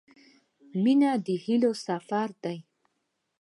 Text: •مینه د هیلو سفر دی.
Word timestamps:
•مینه 0.83 1.11
د 1.25 1.27
هیلو 1.43 1.71
سفر 1.85 2.27
دی. 2.43 2.57